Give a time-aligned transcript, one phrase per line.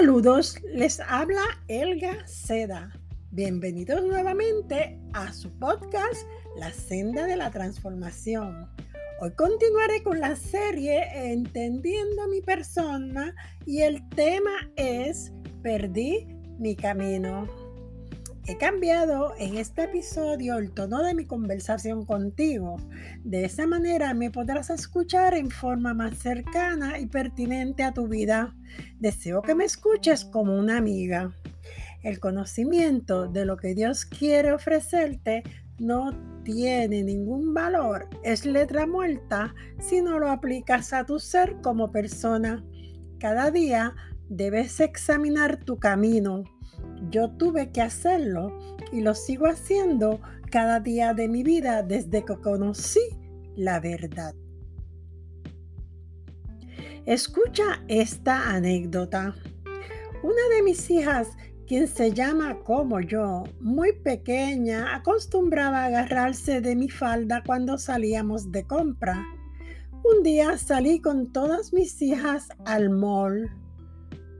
[0.00, 2.90] Saludos, les habla Elga Seda.
[3.32, 6.26] Bienvenidos nuevamente a su podcast
[6.56, 8.66] La senda de la transformación.
[9.20, 13.34] Hoy continuaré con la serie Entendiendo mi persona
[13.66, 16.26] y el tema es Perdí
[16.58, 17.59] mi camino.
[18.50, 22.78] He cambiado en este episodio el tono de mi conversación contigo.
[23.22, 28.56] De esa manera me podrás escuchar en forma más cercana y pertinente a tu vida.
[28.98, 31.32] Deseo que me escuches como una amiga.
[32.02, 35.44] El conocimiento de lo que Dios quiere ofrecerte
[35.78, 36.10] no
[36.42, 42.64] tiene ningún valor, es letra muerta si no lo aplicas a tu ser como persona.
[43.20, 43.94] Cada día
[44.30, 46.44] debes examinar tu camino
[47.08, 48.52] yo tuve que hacerlo
[48.92, 53.00] y lo sigo haciendo cada día de mi vida desde que conocí
[53.56, 54.34] la verdad.
[57.06, 59.34] Escucha esta anécdota.
[60.22, 61.28] Una de mis hijas,
[61.66, 68.66] quien se llama como yo, muy pequeña, acostumbraba agarrarse de mi falda cuando salíamos de
[68.66, 69.24] compra.
[70.04, 73.50] Un día salí con todas mis hijas al mall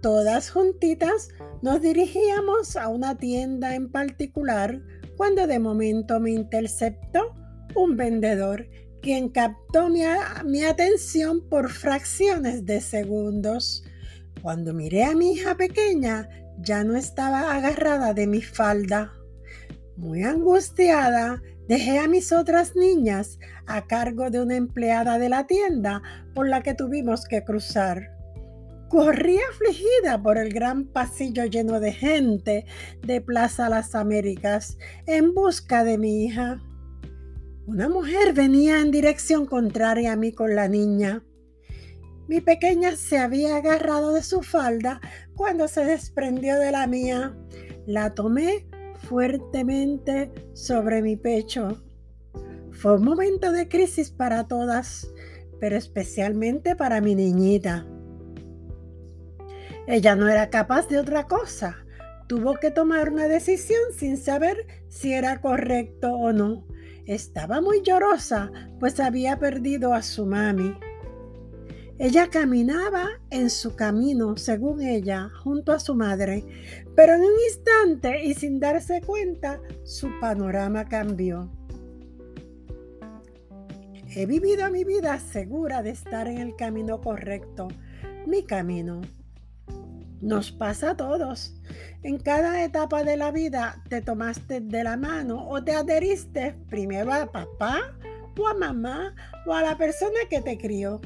[0.00, 1.28] Todas juntitas
[1.60, 4.80] nos dirigíamos a una tienda en particular
[5.16, 7.34] cuando de momento me interceptó
[7.74, 8.68] un vendedor
[9.02, 10.02] quien captó mi,
[10.44, 13.84] mi, atención por fracciones de segundos.
[14.42, 16.28] Cuando miré a mi hija pequeña,
[16.60, 19.12] ya no estaba agarrada de mi falda.
[19.96, 26.02] Muy angustiada, dejé a mis otras niñas a cargo de una empleada de la tienda
[26.34, 28.17] por la que tuvimos que cruzar.
[28.88, 32.64] Corrí afligida por el gran pasillo lleno de gente
[33.02, 36.62] de Plaza Las Américas en busca de mi hija.
[37.66, 41.22] Una mujer venía en dirección contraria a mí con la niña.
[42.28, 45.02] Mi pequeña se había agarrado de su falda
[45.34, 47.36] cuando se desprendió de la mía.
[47.86, 48.66] La tomé
[49.06, 51.82] fuertemente sobre mi pecho.
[52.72, 55.10] Fue un momento de crisis para todas,
[55.60, 57.86] pero especialmente para mi niñita.
[59.88, 61.78] Ella no era capaz de otra cosa.
[62.26, 66.66] Tuvo que tomar una decisión sin saber si era correcto o no.
[67.06, 70.74] Estaba muy llorosa, pues había perdido a su mami.
[71.98, 76.44] Ella caminaba en su camino, según ella, junto a su madre,
[76.94, 81.50] pero en un instante y sin darse cuenta, su panorama cambió.
[84.14, 87.68] He vivido mi vida segura de estar en el camino correcto,
[88.26, 89.00] mi camino.
[90.20, 91.54] Nos pasa a todos.
[92.02, 97.12] En cada etapa de la vida te tomaste de la mano o te adheriste primero
[97.12, 97.96] a papá
[98.36, 99.14] o a mamá
[99.46, 101.00] o a la persona que te crió.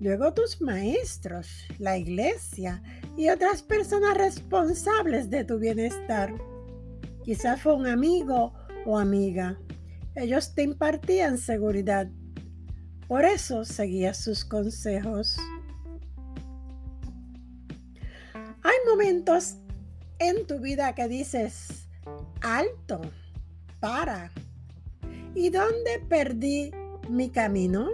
[0.00, 2.82] Luego tus maestros, la iglesia
[3.16, 6.32] y otras personas responsables de tu bienestar.
[7.24, 8.54] Quizás fue un amigo
[8.86, 9.58] o amiga.
[10.14, 12.08] Ellos te impartían seguridad.
[13.06, 15.36] Por eso seguías sus consejos.
[18.98, 19.54] Momentos
[20.18, 21.86] en tu vida que dices,
[22.40, 23.00] alto,
[23.78, 24.32] para.
[25.36, 26.72] ¿Y dónde perdí
[27.08, 27.90] mi camino?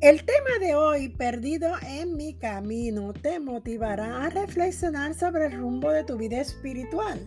[0.00, 5.90] El tema de hoy, perdido en mi camino, te motivará a reflexionar sobre el rumbo
[5.90, 7.18] de tu vida espiritual,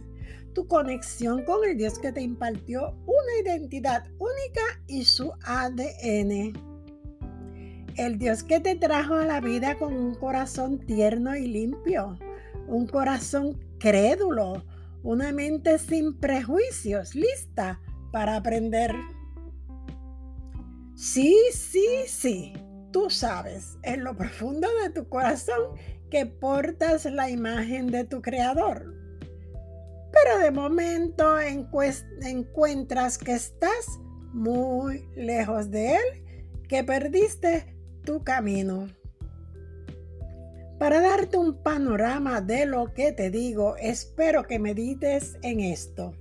[0.53, 6.72] tu conexión con el Dios que te impartió una identidad única y su ADN.
[7.95, 12.17] El Dios que te trajo a la vida con un corazón tierno y limpio,
[12.67, 14.65] un corazón crédulo,
[15.03, 17.79] una mente sin prejuicios, lista
[18.11, 18.95] para aprender.
[20.95, 22.53] Sí, sí, sí,
[22.91, 25.75] tú sabes en lo profundo de tu corazón
[26.09, 28.91] que portas la imagen de tu creador.
[30.11, 34.00] Pero de momento encuentras que estás
[34.31, 36.23] muy lejos de él,
[36.68, 37.72] que perdiste
[38.03, 38.88] tu camino.
[40.79, 46.13] Para darte un panorama de lo que te digo, espero que medites en esto.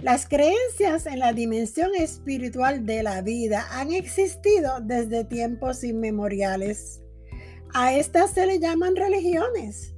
[0.00, 7.00] Las creencias en la dimensión espiritual de la vida han existido desde tiempos inmemoriales.
[7.72, 9.94] A estas se le llaman religiones.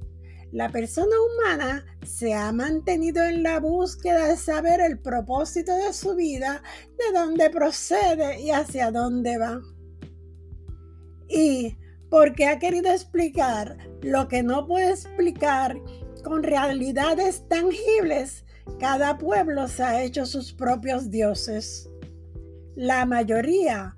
[0.51, 6.15] La persona humana se ha mantenido en la búsqueda de saber el propósito de su
[6.15, 6.63] vida,
[6.97, 9.61] de dónde procede y hacia dónde va
[11.27, 11.77] y
[12.09, 15.77] porque ha querido explicar lo que no puede explicar
[16.23, 18.45] con realidades tangibles,
[18.79, 21.89] cada pueblo se ha hecho sus propios dioses.
[22.75, 23.95] La mayoría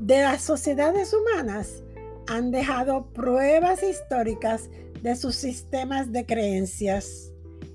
[0.00, 1.82] de las sociedades humanas
[2.26, 4.68] han dejado pruebas históricas
[5.02, 7.32] de sus sistemas de creencias.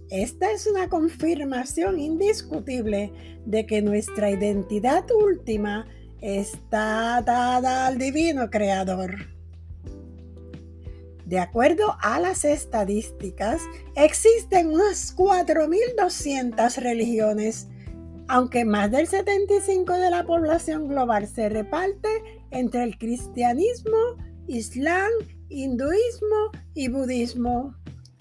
[0.09, 3.12] Esta es una confirmación indiscutible
[3.45, 5.88] de que nuestra identidad última
[6.21, 9.35] está dada al divino creador.
[11.25, 13.59] De acuerdo a las estadísticas,
[13.95, 17.67] existen unas 4.200 religiones,
[18.27, 22.09] aunque más del 75% de la población global se reparte
[22.51, 23.97] entre el cristianismo,
[24.47, 25.09] islam,
[25.50, 27.75] hinduismo y budismo.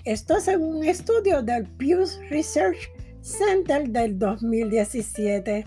[0.05, 5.65] Esto según un estudio del Pew Research Center del 2017.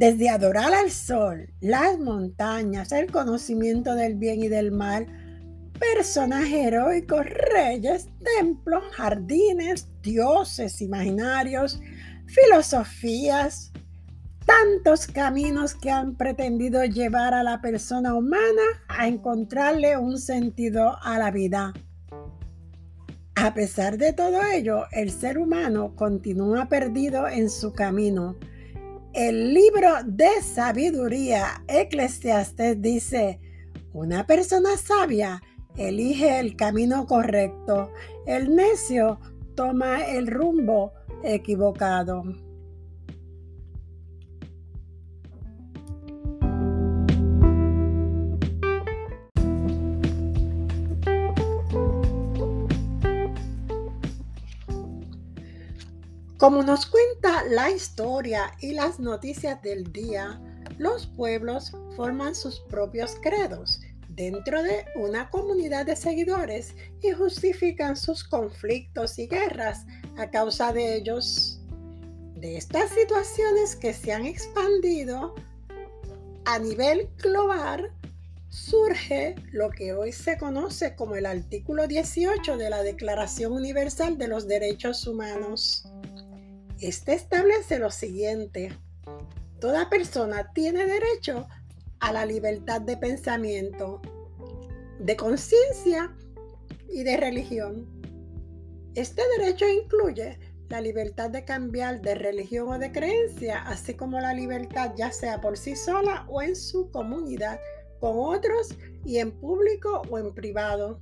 [0.00, 5.06] Desde adorar al sol, las montañas, el conocimiento del bien y del mal,
[5.78, 8.08] personajes heroicos, reyes,
[8.38, 11.82] templos, jardines, dioses imaginarios,
[12.24, 13.72] filosofías,
[14.46, 21.18] tantos caminos que han pretendido llevar a la persona humana a encontrarle un sentido a
[21.18, 21.74] la vida.
[23.34, 28.38] A pesar de todo ello, el ser humano continúa perdido en su camino.
[29.12, 33.40] El libro de sabiduría Eclesiastes dice,
[33.92, 35.42] una persona sabia
[35.76, 37.90] elige el camino correcto,
[38.26, 39.18] el necio
[39.56, 40.92] toma el rumbo
[41.24, 42.22] equivocado.
[56.40, 60.40] Como nos cuenta la historia y las noticias del día,
[60.78, 68.24] los pueblos forman sus propios credos dentro de una comunidad de seguidores y justifican sus
[68.24, 69.84] conflictos y guerras
[70.16, 71.60] a causa de ellos.
[72.36, 75.34] De estas situaciones que se han expandido
[76.46, 77.92] a nivel global,
[78.48, 84.28] surge lo que hoy se conoce como el artículo 18 de la Declaración Universal de
[84.28, 85.84] los Derechos Humanos.
[86.80, 88.72] Este establece lo siguiente.
[89.60, 91.46] Toda persona tiene derecho
[91.98, 94.00] a la libertad de pensamiento,
[94.98, 96.16] de conciencia
[96.88, 97.86] y de religión.
[98.94, 100.38] Este derecho incluye
[100.70, 105.38] la libertad de cambiar de religión o de creencia, así como la libertad ya sea
[105.38, 107.60] por sí sola o en su comunidad
[108.00, 108.74] con otros
[109.04, 110.98] y en público o en privado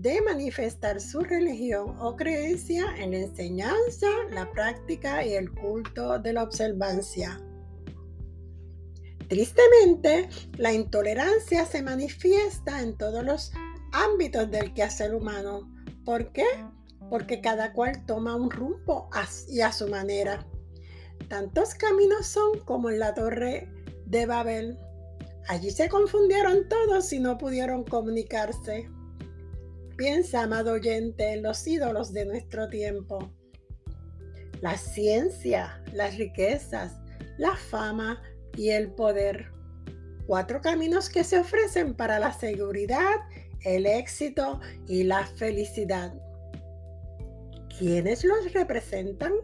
[0.00, 6.32] de manifestar su religión o creencia en la enseñanza, la práctica y el culto de
[6.32, 7.38] la observancia.
[9.28, 13.52] Tristemente, la intolerancia se manifiesta en todos los
[13.92, 15.70] ámbitos del quehacer humano.
[16.06, 16.46] ¿Por qué?
[17.10, 19.10] Porque cada cual toma un rumbo
[19.48, 20.46] y a su manera.
[21.28, 23.68] Tantos caminos son como en la torre
[24.06, 24.78] de Babel.
[25.46, 28.88] Allí se confundieron todos y no pudieron comunicarse.
[30.00, 33.30] Piensa, amado oyente, en los ídolos de nuestro tiempo.
[34.62, 36.98] La ciencia, las riquezas,
[37.36, 38.22] la fama
[38.56, 39.52] y el poder.
[40.26, 43.16] Cuatro caminos que se ofrecen para la seguridad,
[43.62, 46.14] el éxito y la felicidad.
[47.78, 49.34] ¿Quiénes los representan?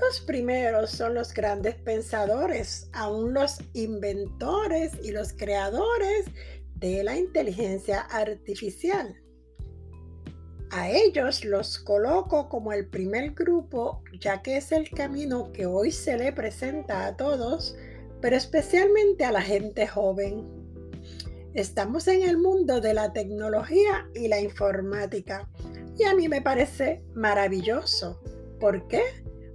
[0.00, 6.26] Los primeros son los grandes pensadores, aún los inventores y los creadores
[6.78, 9.16] de la inteligencia artificial.
[10.70, 15.92] A ellos los coloco como el primer grupo, ya que es el camino que hoy
[15.92, 17.76] se le presenta a todos,
[18.20, 20.44] pero especialmente a la gente joven.
[21.54, 25.48] Estamos en el mundo de la tecnología y la informática,
[25.96, 28.20] y a mí me parece maravilloso.
[28.60, 29.02] ¿Por qué?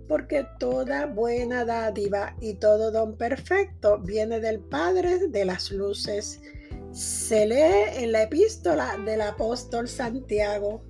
[0.07, 6.41] Porque toda buena dádiva y todo don perfecto viene del Padre de las Luces
[6.91, 10.83] se lee en la epístola del apóstol Santiago.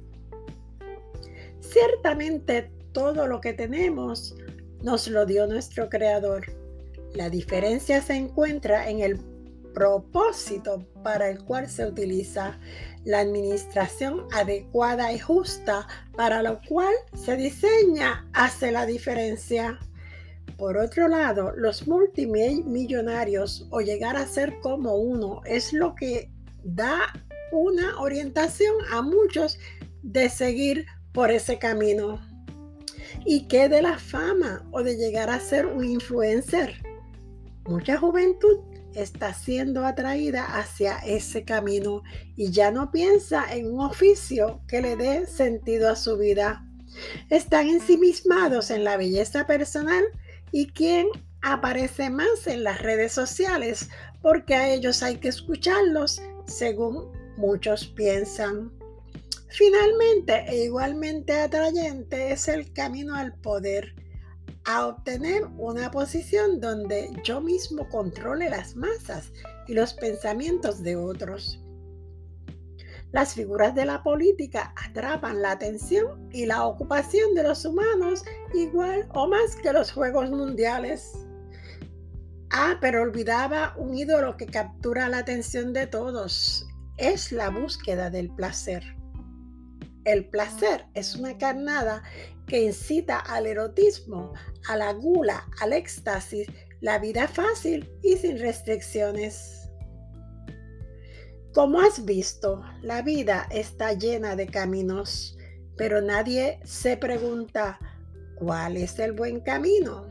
[1.60, 4.36] Ciertamente todo lo que tenemos
[4.82, 6.46] nos lo dio nuestro Creador.
[7.14, 9.20] La diferencia se encuentra en el
[9.74, 12.60] propósito para el cual se utiliza
[13.04, 19.80] la administración adecuada y justa para lo cual se diseña hace la diferencia.
[20.62, 26.30] Por otro lado, los multimillonarios o llegar a ser como uno es lo que
[26.64, 27.12] da
[27.52, 29.58] una orientación a muchos
[30.04, 32.22] de seguir por ese camino.
[33.26, 36.76] ¿Y qué de la fama o de llegar a ser un influencer?
[37.66, 38.60] Mucha juventud
[38.94, 42.04] está siendo atraída hacia ese camino
[42.36, 46.64] y ya no piensa en un oficio que le dé sentido a su vida.
[47.32, 50.04] Están ensimismados en la belleza personal
[50.52, 51.08] y quién
[51.42, 53.90] aparece más en las redes sociales
[54.22, 58.72] porque a ellos hay que escucharlos según muchos piensan.
[59.50, 63.94] Finalmente e igualmente atrayente es el camino al poder,
[64.64, 69.32] a obtener una posición donde yo mismo controle las masas
[69.68, 71.61] y los pensamientos de otros.
[73.12, 79.08] Las figuras de la política atrapan la atención y la ocupación de los humanos igual
[79.14, 81.12] o más que los Juegos Mundiales.
[82.52, 86.68] Ah, pero olvidaba un ídolo que captura la atención de todos.
[86.98, 88.84] Es la búsqueda del placer.
[90.06, 92.04] El placer es una carnada
[92.48, 94.34] que incita al erotismo,
[94.68, 96.48] a la gula, al éxtasis,
[96.80, 99.61] la vida fácil y sin restricciones.
[101.54, 105.38] Como has visto, la vida está llena de caminos,
[105.76, 107.78] pero nadie se pregunta
[108.36, 110.08] cuál es el buen camino.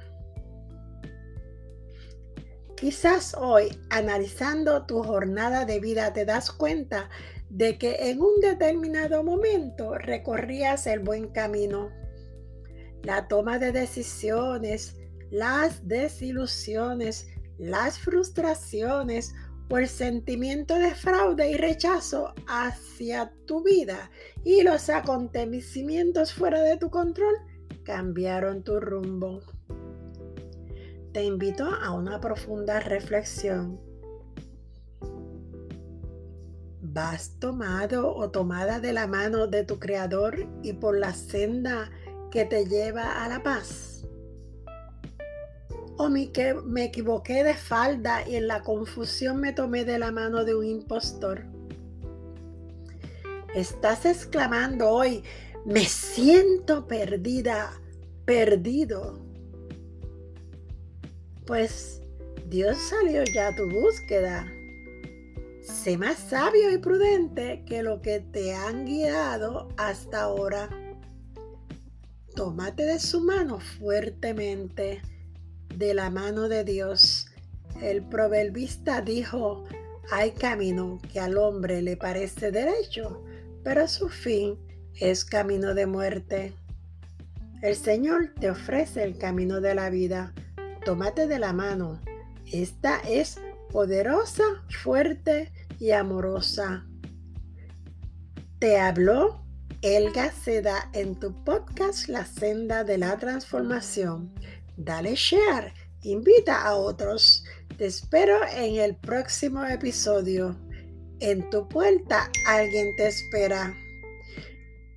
[2.76, 7.08] Quizás hoy, analizando tu jornada de vida, te das cuenta
[7.48, 11.90] de que en un determinado momento recorrías el buen camino.
[13.02, 14.96] La toma de decisiones,
[15.30, 17.28] las desilusiones,
[17.58, 19.34] las frustraciones
[19.78, 24.10] el sentimiento de fraude y rechazo hacia tu vida
[24.44, 27.34] y los acontecimientos fuera de tu control
[27.84, 29.40] cambiaron tu rumbo
[31.12, 33.80] te invito a una profunda reflexión.
[36.82, 41.90] ¿Vas tomado o tomada de la mano de tu Creador y por la senda
[42.30, 43.89] que te lleva a la paz?
[46.02, 46.30] ¿O me,
[46.64, 50.64] me equivoqué de falda y en la confusión me tomé de la mano de un
[50.64, 51.44] impostor?
[53.54, 55.22] Estás exclamando hoy,
[55.66, 57.70] me siento perdida,
[58.24, 59.20] perdido
[61.44, 62.00] pues
[62.48, 64.50] Dios salió ya a tu búsqueda.
[65.60, 70.70] Sé más sabio y prudente que lo que te han guiado hasta ahora.
[72.36, 75.02] Tómate de su mano fuertemente,
[75.76, 77.28] de la mano de Dios.
[77.80, 79.64] El proverbista dijo,
[80.10, 83.22] hay camino que al hombre le parece derecho,
[83.62, 84.58] pero su fin
[84.94, 86.52] es camino de muerte.
[87.62, 90.32] El Señor te ofrece el camino de la vida
[90.84, 92.00] tómate de la mano.
[92.46, 93.38] Esta es
[93.70, 94.44] poderosa,
[94.82, 96.86] fuerte y amorosa.
[98.58, 99.44] Te habló
[99.82, 104.32] Elga Seda en tu podcast La Senda de la Transformación.
[104.76, 107.44] Dale share, invita a otros.
[107.76, 110.56] Te espero en el próximo episodio.
[111.20, 113.74] En tu puerta alguien te espera.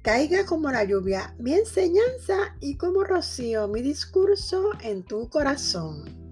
[0.01, 6.22] Caiga como la lluvia mi enseñanza y como rocío mi discurso en tu corazón.